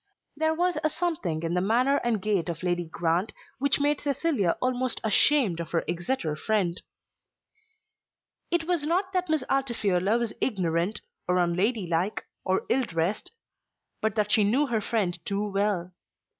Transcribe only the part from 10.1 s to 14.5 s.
was ignorant, or unladylike, or ill dressed; but that she